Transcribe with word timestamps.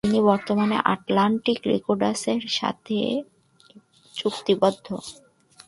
তিনি 0.03 0.19
বর্তমানে 0.29 0.77
Atlantic 0.93 1.59
Records 1.65 2.21
এর 2.33 2.43
সাথে 2.59 2.97
চুক্তিবদ্ধ। 4.15 4.87